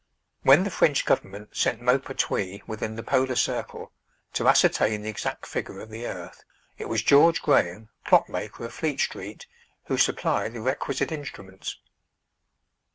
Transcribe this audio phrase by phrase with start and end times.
[0.41, 3.91] When the French government sent Maupertuis within the polar circle,
[4.33, 6.43] to ascertain the exact figure of the earth,
[6.79, 9.45] it was George Graham, Clock maker of Fleet Street,
[9.83, 11.77] who supplied the requisite instruments.